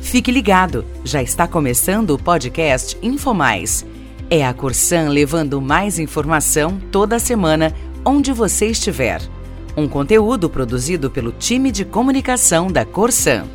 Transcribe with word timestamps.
Fique 0.00 0.30
ligado, 0.30 0.84
já 1.04 1.22
está 1.22 1.46
começando 1.46 2.10
o 2.10 2.18
podcast 2.18 2.96
InfoMais. 3.02 3.84
É 4.30 4.44
a 4.44 4.54
Corsan 4.54 5.08
levando 5.08 5.60
mais 5.60 5.98
informação 5.98 6.80
toda 6.90 7.18
semana, 7.18 7.74
onde 8.04 8.32
você 8.32 8.66
estiver. 8.66 9.20
Um 9.76 9.86
conteúdo 9.88 10.48
produzido 10.50 11.10
pelo 11.10 11.32
time 11.32 11.70
de 11.70 11.84
comunicação 11.84 12.68
da 12.68 12.84
Corsan. 12.84 13.46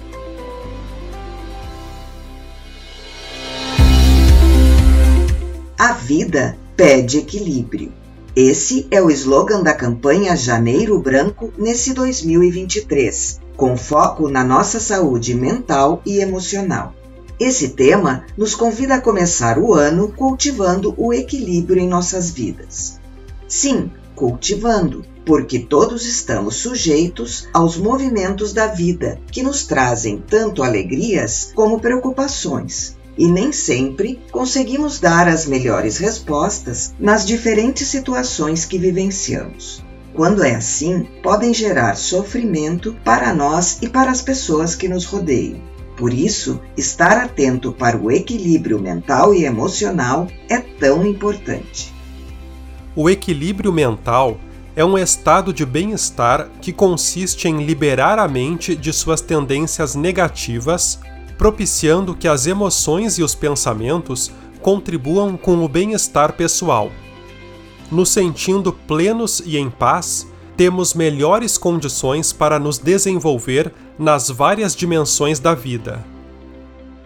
A 5.77 5.93
vida 5.93 6.57
pede 6.77 7.17
equilíbrio. 7.17 7.91
Esse 8.35 8.87
é 8.89 9.01
o 9.01 9.11
slogan 9.11 9.61
da 9.61 9.73
campanha 9.73 10.35
Janeiro 10.35 10.97
Branco 10.97 11.53
nesse 11.57 11.93
2023, 11.93 13.39
com 13.63 13.77
foco 13.77 14.27
na 14.27 14.43
nossa 14.43 14.77
saúde 14.77 15.33
mental 15.33 16.01
e 16.05 16.19
emocional. 16.19 16.93
Esse 17.39 17.69
tema 17.69 18.25
nos 18.37 18.53
convida 18.55 18.95
a 18.95 18.99
começar 18.99 19.57
o 19.57 19.73
ano 19.73 20.11
cultivando 20.11 20.93
o 20.97 21.13
equilíbrio 21.13 21.81
em 21.81 21.87
nossas 21.87 22.29
vidas. 22.29 22.99
Sim, 23.47 23.89
cultivando, 24.17 25.05
porque 25.25 25.59
todos 25.59 26.05
estamos 26.05 26.57
sujeitos 26.57 27.47
aos 27.53 27.77
movimentos 27.77 28.51
da 28.51 28.67
vida 28.67 29.17
que 29.31 29.41
nos 29.41 29.65
trazem 29.65 30.17
tanto 30.17 30.61
alegrias 30.61 31.53
como 31.55 31.79
preocupações 31.79 32.97
e 33.17 33.27
nem 33.27 33.53
sempre 33.53 34.19
conseguimos 34.29 34.99
dar 34.99 35.29
as 35.29 35.45
melhores 35.45 35.95
respostas 35.99 36.93
nas 36.99 37.25
diferentes 37.25 37.87
situações 37.87 38.65
que 38.65 38.77
vivenciamos. 38.77 39.81
Quando 40.13 40.43
é 40.43 40.55
assim, 40.55 41.07
podem 41.21 41.53
gerar 41.53 41.95
sofrimento 41.95 42.95
para 43.03 43.33
nós 43.33 43.79
e 43.81 43.89
para 43.89 44.11
as 44.11 44.21
pessoas 44.21 44.75
que 44.75 44.87
nos 44.87 45.05
rodeiam. 45.05 45.59
Por 45.97 46.13
isso, 46.13 46.59
estar 46.77 47.17
atento 47.17 47.71
para 47.71 47.97
o 47.97 48.11
equilíbrio 48.11 48.79
mental 48.79 49.33
e 49.33 49.45
emocional 49.45 50.27
é 50.49 50.57
tão 50.59 51.05
importante. 51.05 51.93
O 52.95 53.09
equilíbrio 53.09 53.71
mental 53.71 54.37
é 54.75 54.83
um 54.83 54.97
estado 54.97 55.53
de 55.53 55.65
bem-estar 55.65 56.49
que 56.61 56.73
consiste 56.73 57.47
em 57.47 57.63
liberar 57.63 58.19
a 58.19 58.27
mente 58.27 58.75
de 58.75 58.91
suas 58.91 59.21
tendências 59.21 59.95
negativas 59.95 60.99
propiciando 61.37 62.15
que 62.15 62.27
as 62.27 62.47
emoções 62.47 63.17
e 63.17 63.23
os 63.23 63.35
pensamentos 63.35 64.31
contribuam 64.61 65.35
com 65.35 65.63
o 65.63 65.67
bem-estar 65.67 66.33
pessoal. 66.33 66.91
Nos 67.93 68.09
sentindo 68.09 68.73
plenos 68.73 69.39
e 69.45 69.55
em 69.55 69.69
paz, 69.69 70.25
temos 70.57 70.95
melhores 70.95 71.59
condições 71.59 72.33
para 72.33 72.57
nos 72.57 72.79
desenvolver 72.79 73.71
nas 73.99 74.29
várias 74.29 74.75
dimensões 74.75 75.37
da 75.37 75.53
vida. 75.53 76.03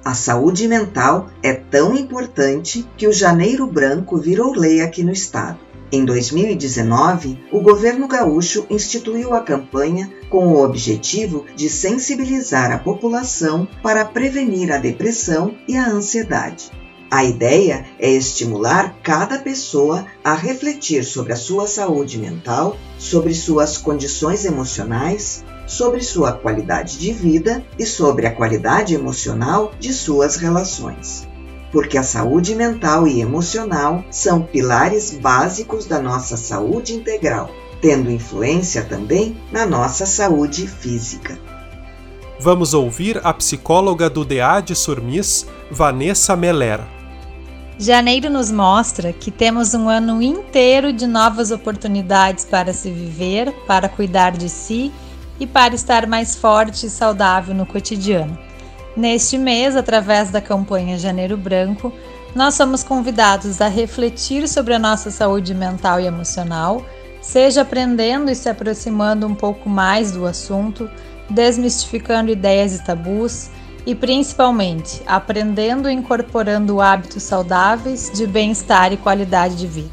A 0.05 0.13
saúde 0.13 0.65
mental 0.65 1.27
é 1.43 1.53
tão 1.53 1.93
importante 1.93 2.87
que 2.95 3.05
o 3.05 3.11
Janeiro 3.11 3.67
Branco 3.67 4.17
virou 4.17 4.53
lei 4.57 4.79
aqui 4.79 5.03
no 5.03 5.11
estado. 5.11 5.59
Em 5.91 6.05
2019, 6.05 7.37
o 7.51 7.59
governo 7.59 8.07
gaúcho 8.07 8.65
instituiu 8.69 9.33
a 9.33 9.41
campanha 9.41 10.09
com 10.29 10.47
o 10.47 10.63
objetivo 10.63 11.45
de 11.53 11.69
sensibilizar 11.69 12.71
a 12.71 12.77
população 12.77 13.67
para 13.83 14.05
prevenir 14.05 14.71
a 14.71 14.77
depressão 14.77 15.53
e 15.67 15.75
a 15.75 15.89
ansiedade. 15.89 16.71
A 17.09 17.23
ideia 17.23 17.85
é 17.99 18.09
estimular 18.09 18.97
cada 19.01 19.39
pessoa 19.39 20.05
a 20.23 20.33
refletir 20.33 21.03
sobre 21.03 21.33
a 21.33 21.37
sua 21.37 21.67
saúde 21.67 22.17
mental, 22.17 22.77
sobre 22.99 23.33
suas 23.33 23.77
condições 23.77 24.43
emocionais, 24.43 25.43
sobre 25.65 26.01
sua 26.01 26.33
qualidade 26.33 26.97
de 26.97 27.13
vida 27.13 27.63
e 27.79 27.85
sobre 27.85 28.27
a 28.27 28.31
qualidade 28.31 28.93
emocional 28.93 29.71
de 29.79 29.93
suas 29.93 30.35
relações 30.35 31.27
porque 31.71 31.97
a 31.97 32.03
saúde 32.03 32.55
mental 32.55 33.07
e 33.07 33.21
emocional 33.21 34.03
são 34.09 34.41
pilares 34.41 35.11
básicos 35.11 35.85
da 35.85 35.99
nossa 35.99 36.37
saúde 36.37 36.93
integral, 36.93 37.49
tendo 37.81 38.11
influência 38.11 38.83
também 38.83 39.37
na 39.51 39.65
nossa 39.65 40.05
saúde 40.05 40.67
física. 40.67 41.37
Vamos 42.39 42.73
ouvir 42.73 43.19
a 43.23 43.33
psicóloga 43.33 44.09
do 44.09 44.23
DEAD 44.23 44.75
Surmis, 44.75 45.45
Vanessa 45.71 46.35
Meller. 46.35 46.96
Janeiro 47.79 48.27
nos 48.27 48.51
mostra 48.51 49.13
que 49.13 49.29
temos 49.29 49.75
um 49.75 49.87
ano 49.87 50.19
inteiro 50.19 50.91
de 50.91 51.05
novas 51.05 51.51
oportunidades 51.51 52.43
para 52.43 52.73
se 52.73 52.89
viver, 52.89 53.51
para 53.67 53.87
cuidar 53.87 54.31
de 54.31 54.49
si 54.49 54.91
e 55.39 55.45
para 55.45 55.75
estar 55.75 56.07
mais 56.07 56.35
forte 56.35 56.87
e 56.87 56.89
saudável 56.89 57.53
no 57.53 57.67
cotidiano. 57.67 58.35
Neste 58.95 59.37
mês, 59.37 59.75
através 59.75 60.31
da 60.31 60.41
campanha 60.41 60.97
Janeiro 60.97 61.37
Branco, 61.37 61.93
nós 62.35 62.55
somos 62.55 62.83
convidados 62.83 63.61
a 63.61 63.67
refletir 63.67 64.47
sobre 64.47 64.73
a 64.73 64.79
nossa 64.79 65.11
saúde 65.11 65.53
mental 65.53 65.99
e 65.99 66.07
emocional, 66.07 66.83
seja 67.21 67.61
aprendendo 67.61 68.31
e 68.31 68.35
se 68.35 68.49
aproximando 68.49 69.27
um 69.27 69.35
pouco 69.35 69.69
mais 69.69 70.11
do 70.11 70.25
assunto, 70.25 70.89
desmistificando 71.29 72.31
ideias 72.31 72.73
e 72.73 72.83
tabus 72.83 73.51
e 73.87 73.95
principalmente 73.95 75.01
aprendendo 75.07 75.89
e 75.89 75.93
incorporando 75.93 76.79
hábitos 76.79 77.23
saudáveis 77.23 78.11
de 78.13 78.27
bem-estar 78.27 78.93
e 78.93 78.97
qualidade 78.97 79.55
de 79.55 79.65
vida. 79.65 79.89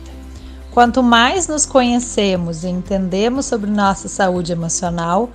Quanto 0.71 1.03
mais 1.03 1.49
nos 1.49 1.65
conhecemos 1.65 2.62
e 2.62 2.69
entendemos 2.69 3.47
sobre 3.47 3.71
nossa 3.71 4.06
saúde 4.06 4.53
emocional, 4.53 5.31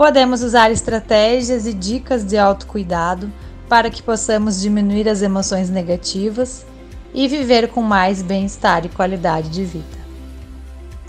Podemos 0.00 0.42
usar 0.42 0.70
estratégias 0.70 1.66
e 1.66 1.74
dicas 1.74 2.24
de 2.24 2.38
autocuidado 2.38 3.30
para 3.68 3.90
que 3.90 4.02
possamos 4.02 4.58
diminuir 4.58 5.06
as 5.06 5.20
emoções 5.20 5.68
negativas 5.68 6.64
e 7.12 7.28
viver 7.28 7.68
com 7.68 7.82
mais 7.82 8.22
bem-estar 8.22 8.86
e 8.86 8.88
qualidade 8.88 9.50
de 9.50 9.62
vida. 9.62 9.99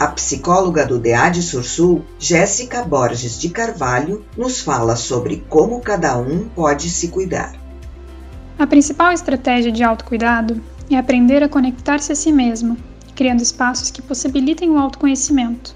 A 0.02 0.08
psicóloga 0.08 0.84
do 0.84 0.98
DEAD 0.98 1.44
Sursul, 1.44 2.04
Jéssica 2.18 2.82
Borges 2.82 3.40
de 3.40 3.50
Carvalho, 3.50 4.26
nos 4.36 4.60
fala 4.60 4.96
sobre 4.96 5.46
como 5.48 5.80
cada 5.80 6.18
um 6.18 6.50
pode 6.56 6.90
se 6.90 7.10
cuidar. 7.10 7.54
A 8.58 8.66
principal 8.66 9.12
estratégia 9.12 9.72
de 9.72 9.84
autocuidado 9.84 10.60
é 10.90 10.98
aprender 10.98 11.44
a 11.44 11.48
conectar-se 11.48 12.12
a 12.12 12.16
si 12.16 12.32
mesmo, 12.32 12.76
criando 13.14 13.44
espaços 13.44 13.92
que 13.92 14.02
possibilitem 14.02 14.72
o 14.72 14.80
autoconhecimento. 14.80 15.76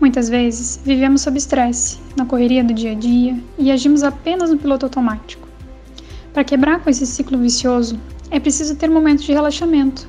Muitas 0.00 0.28
vezes 0.28 0.78
vivemos 0.84 1.22
sob 1.22 1.36
estresse, 1.36 1.98
na 2.16 2.24
correria 2.24 2.62
do 2.62 2.72
dia 2.72 2.92
a 2.92 2.94
dia 2.94 3.36
e 3.58 3.72
agimos 3.72 4.04
apenas 4.04 4.50
no 4.50 4.56
piloto 4.56 4.86
automático. 4.86 5.48
Para 6.32 6.44
quebrar 6.44 6.78
com 6.78 6.90
esse 6.90 7.04
ciclo 7.04 7.36
vicioso, 7.36 7.98
é 8.30 8.38
preciso 8.38 8.76
ter 8.76 8.88
momentos 8.88 9.24
de 9.24 9.32
relaxamento 9.32 10.06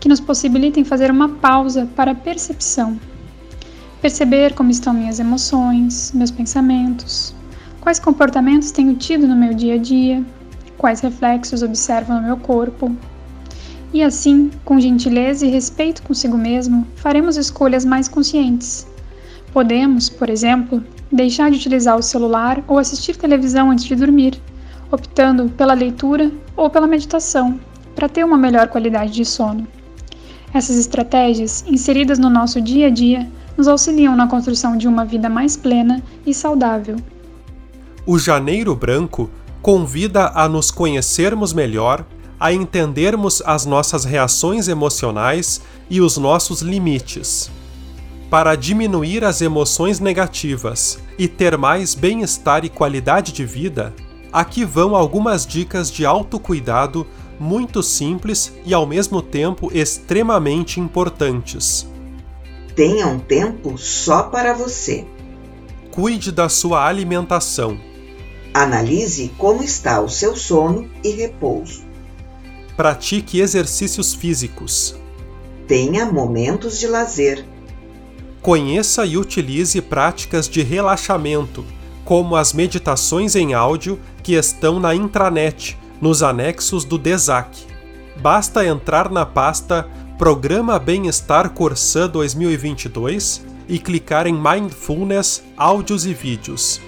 que 0.00 0.08
nos 0.08 0.18
possibilitem 0.18 0.82
fazer 0.82 1.10
uma 1.10 1.28
pausa 1.28 1.88
para 1.94 2.12
a 2.12 2.14
percepção. 2.14 2.98
Perceber 4.00 4.54
como 4.54 4.70
estão 4.70 4.94
minhas 4.94 5.20
emoções, 5.20 6.10
meus 6.12 6.30
pensamentos, 6.30 7.34
quais 7.80 8.00
comportamentos 8.00 8.70
tenho 8.70 8.96
tido 8.96 9.28
no 9.28 9.36
meu 9.36 9.54
dia 9.54 9.74
a 9.74 9.78
dia, 9.78 10.24
quais 10.76 11.00
reflexos 11.00 11.62
observo 11.62 12.14
no 12.14 12.22
meu 12.22 12.38
corpo. 12.38 12.90
E 13.92 14.02
assim, 14.02 14.50
com 14.64 14.80
gentileza 14.80 15.46
e 15.46 15.50
respeito 15.50 16.02
consigo 16.02 16.38
mesmo, 16.38 16.86
faremos 16.96 17.36
escolhas 17.36 17.84
mais 17.84 18.08
conscientes 18.08 18.86
Podemos, 19.52 20.08
por 20.08 20.30
exemplo, 20.30 20.82
deixar 21.10 21.50
de 21.50 21.56
utilizar 21.56 21.96
o 21.96 22.02
celular 22.02 22.62
ou 22.68 22.78
assistir 22.78 23.16
televisão 23.16 23.70
antes 23.70 23.84
de 23.84 23.96
dormir, 23.96 24.40
optando 24.92 25.48
pela 25.48 25.74
leitura 25.74 26.30
ou 26.56 26.70
pela 26.70 26.86
meditação, 26.86 27.58
para 27.96 28.08
ter 28.08 28.24
uma 28.24 28.38
melhor 28.38 28.68
qualidade 28.68 29.12
de 29.12 29.24
sono. 29.24 29.66
Essas 30.52 30.76
estratégias, 30.76 31.64
inseridas 31.66 32.18
no 32.18 32.28
nosso 32.28 32.60
dia 32.60 32.88
a 32.88 32.90
dia, 32.90 33.30
nos 33.56 33.68
auxiliam 33.68 34.16
na 34.16 34.26
construção 34.26 34.76
de 34.76 34.88
uma 34.88 35.04
vida 35.04 35.28
mais 35.28 35.56
plena 35.56 36.02
e 36.26 36.34
saudável. 36.34 36.96
O 38.06 38.18
Janeiro 38.18 38.74
Branco 38.74 39.30
convida 39.62 40.32
a 40.34 40.48
nos 40.48 40.70
conhecermos 40.70 41.52
melhor, 41.52 42.04
a 42.38 42.52
entendermos 42.52 43.42
as 43.44 43.66
nossas 43.66 44.04
reações 44.04 44.66
emocionais 44.66 45.60
e 45.88 46.00
os 46.00 46.16
nossos 46.16 46.62
limites 46.62 47.50
para 48.30 48.54
diminuir 48.54 49.24
as 49.24 49.42
emoções 49.42 49.98
negativas 49.98 51.00
e 51.18 51.26
ter 51.26 51.58
mais 51.58 51.96
bem-estar 51.96 52.64
e 52.64 52.68
qualidade 52.68 53.32
de 53.32 53.44
vida, 53.44 53.92
aqui 54.32 54.64
vão 54.64 54.94
algumas 54.94 55.44
dicas 55.44 55.90
de 55.90 56.06
autocuidado 56.06 57.04
muito 57.40 57.82
simples 57.82 58.52
e 58.64 58.72
ao 58.72 58.86
mesmo 58.86 59.20
tempo 59.20 59.70
extremamente 59.74 60.78
importantes. 60.78 61.88
Tenha 62.76 63.06
um 63.06 63.18
tempo 63.18 63.76
só 63.76 64.24
para 64.24 64.52
você. 64.52 65.06
Cuide 65.90 66.30
da 66.30 66.48
sua 66.48 66.86
alimentação. 66.86 67.76
Analise 68.54 69.32
como 69.38 69.62
está 69.62 70.00
o 70.00 70.08
seu 70.08 70.36
sono 70.36 70.88
e 71.02 71.10
repouso. 71.10 71.82
Pratique 72.76 73.40
exercícios 73.40 74.14
físicos. 74.14 74.94
Tenha 75.66 76.06
momentos 76.06 76.78
de 76.78 76.86
lazer 76.86 77.44
Conheça 78.42 79.04
e 79.04 79.18
utilize 79.18 79.82
práticas 79.82 80.48
de 80.48 80.62
relaxamento, 80.62 81.64
como 82.06 82.36
as 82.36 82.54
meditações 82.54 83.36
em 83.36 83.52
áudio 83.52 84.00
que 84.22 84.32
estão 84.32 84.80
na 84.80 84.94
intranet, 84.94 85.76
nos 86.00 86.22
anexos 86.22 86.84
do 86.84 86.96
DESAC. 86.96 87.66
Basta 88.20 88.64
entrar 88.64 89.10
na 89.10 89.24
pasta 89.24 89.88
Programa 90.18 90.78
Bem-Estar 90.78 91.50
Corsã 91.50 92.08
2022 92.08 93.42
e 93.68 93.78
clicar 93.78 94.26
em 94.26 94.34
Mindfulness, 94.34 95.42
Áudios 95.56 96.04
e 96.04 96.12
Vídeos. 96.12 96.80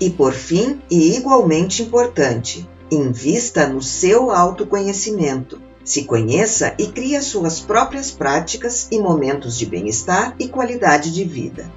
E 0.00 0.10
por 0.10 0.32
fim, 0.32 0.80
e 0.90 1.16
igualmente 1.16 1.82
importante, 1.82 2.68
invista 2.90 3.66
no 3.66 3.82
seu 3.82 4.30
autoconhecimento. 4.30 5.60
Se 5.84 6.04
conheça 6.04 6.74
e 6.78 6.86
crie 6.86 7.20
suas 7.22 7.60
próprias 7.60 8.10
práticas 8.10 8.88
e 8.90 8.98
momentos 8.98 9.56
de 9.56 9.66
bem-estar 9.66 10.34
e 10.38 10.48
qualidade 10.48 11.12
de 11.12 11.24
vida. 11.24 11.70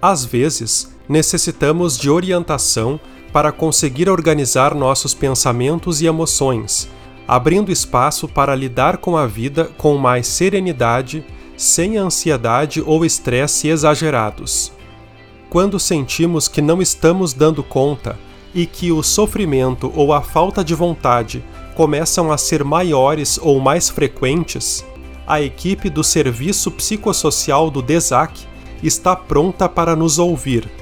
Às 0.00 0.24
vezes, 0.24 0.88
necessitamos 1.08 1.98
de 1.98 2.08
orientação 2.08 3.00
para 3.32 3.52
conseguir 3.52 4.08
organizar 4.08 4.74
nossos 4.74 5.14
pensamentos 5.14 6.00
e 6.00 6.06
emoções, 6.06 6.88
abrindo 7.26 7.70
espaço 7.70 8.26
para 8.26 8.54
lidar 8.54 8.98
com 8.98 9.16
a 9.16 9.26
vida 9.26 9.70
com 9.78 9.96
mais 9.96 10.26
serenidade, 10.26 11.24
sem 11.56 11.96
ansiedade 11.96 12.82
ou 12.84 13.04
estresse 13.04 13.68
exagerados. 13.68 14.72
Quando 15.48 15.78
sentimos 15.78 16.48
que 16.48 16.62
não 16.62 16.80
estamos 16.80 17.32
dando 17.32 17.62
conta 17.62 18.18
e 18.54 18.66
que 18.66 18.90
o 18.90 19.02
sofrimento 19.02 19.92
ou 19.94 20.12
a 20.12 20.22
falta 20.22 20.64
de 20.64 20.74
vontade 20.74 21.44
começam 21.74 22.32
a 22.32 22.38
ser 22.38 22.64
maiores 22.64 23.38
ou 23.40 23.60
mais 23.60 23.88
frequentes, 23.88 24.84
a 25.26 25.40
equipe 25.40 25.88
do 25.88 26.02
Serviço 26.02 26.70
Psicossocial 26.72 27.70
do 27.70 27.80
DESAC 27.80 28.40
está 28.82 29.14
pronta 29.14 29.68
para 29.68 29.94
nos 29.94 30.18
ouvir. 30.18 30.79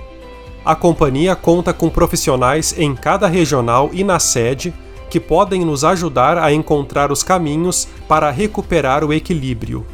A 0.68 0.76
companhia 0.76 1.34
conta 1.34 1.72
com 1.72 1.88
profissionais 1.88 2.74
em 2.76 2.94
cada 2.94 3.26
regional 3.26 3.88
e 3.90 4.04
na 4.04 4.20
sede 4.20 4.74
que 5.08 5.18
podem 5.18 5.64
nos 5.64 5.82
ajudar 5.82 6.36
a 6.36 6.52
encontrar 6.52 7.10
os 7.10 7.22
caminhos 7.22 7.88
para 8.06 8.30
recuperar 8.30 9.02
o 9.02 9.10
equilíbrio. 9.10 9.86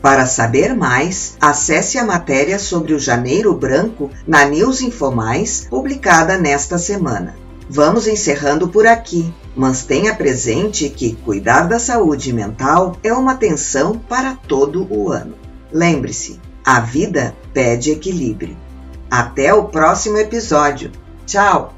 Para 0.00 0.24
saber 0.24 0.72
mais, 0.72 1.36
acesse 1.40 1.98
a 1.98 2.04
matéria 2.04 2.60
sobre 2.60 2.94
o 2.94 3.00
Janeiro 3.00 3.52
Branco 3.54 4.08
na 4.24 4.44
News 4.44 4.82
Infomais, 4.82 5.66
publicada 5.68 6.38
nesta 6.38 6.78
semana. 6.78 7.34
Vamos 7.68 8.06
encerrando 8.06 8.68
por 8.68 8.86
aqui, 8.86 9.34
mas 9.56 9.82
tenha 9.82 10.14
presente 10.14 10.88
que 10.88 11.16
cuidar 11.16 11.62
da 11.62 11.80
saúde 11.80 12.32
mental 12.32 12.96
é 13.02 13.12
uma 13.12 13.32
atenção 13.32 13.98
para 13.98 14.36
todo 14.46 14.86
o 14.88 15.10
ano. 15.10 15.34
Lembre-se, 15.72 16.38
a 16.64 16.78
vida 16.78 17.34
pede 17.52 17.90
equilíbrio. 17.90 18.65
Até 19.10 19.54
o 19.54 19.64
próximo 19.64 20.18
episódio. 20.18 20.90
Tchau! 21.26 21.72